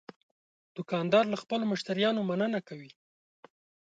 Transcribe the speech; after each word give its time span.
دوکاندار 0.75 1.25
له 1.29 1.37
خپلو 1.43 1.63
مشتریانو 1.73 2.27
مننه 2.29 2.59
کوي. 2.67 2.91